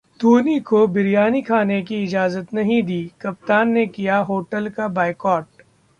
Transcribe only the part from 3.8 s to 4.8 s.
किया होटल